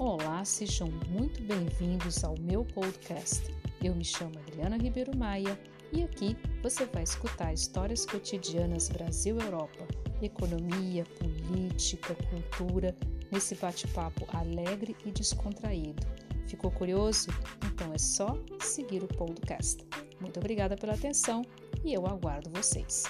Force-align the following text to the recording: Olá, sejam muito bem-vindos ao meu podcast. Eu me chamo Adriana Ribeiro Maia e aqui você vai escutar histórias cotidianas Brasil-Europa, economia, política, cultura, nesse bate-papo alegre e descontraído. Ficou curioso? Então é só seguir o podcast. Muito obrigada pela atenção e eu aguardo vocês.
Olá, 0.00 0.42
sejam 0.46 0.88
muito 1.10 1.42
bem-vindos 1.42 2.24
ao 2.24 2.34
meu 2.40 2.64
podcast. 2.64 3.54
Eu 3.84 3.94
me 3.94 4.02
chamo 4.02 4.38
Adriana 4.38 4.78
Ribeiro 4.78 5.14
Maia 5.14 5.60
e 5.92 6.02
aqui 6.02 6.38
você 6.62 6.86
vai 6.86 7.02
escutar 7.02 7.52
histórias 7.52 8.06
cotidianas 8.06 8.88
Brasil-Europa, 8.88 9.86
economia, 10.22 11.04
política, 11.18 12.14
cultura, 12.30 12.96
nesse 13.30 13.54
bate-papo 13.56 14.26
alegre 14.34 14.96
e 15.04 15.10
descontraído. 15.10 16.00
Ficou 16.46 16.70
curioso? 16.70 17.28
Então 17.66 17.92
é 17.92 17.98
só 17.98 18.38
seguir 18.58 19.04
o 19.04 19.06
podcast. 19.06 19.86
Muito 20.18 20.40
obrigada 20.40 20.78
pela 20.78 20.94
atenção 20.94 21.42
e 21.84 21.92
eu 21.92 22.06
aguardo 22.06 22.48
vocês. 22.48 23.04